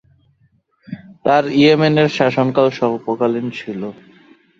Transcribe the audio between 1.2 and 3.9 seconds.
তার ইয়েমেনের শাসনকাল স্বল্পকালীন ছিল।